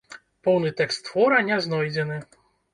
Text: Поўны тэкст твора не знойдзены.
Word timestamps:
Поўны 0.47 0.71
тэкст 0.79 1.05
твора 1.09 1.45
не 1.53 1.61
знойдзены. 1.69 2.21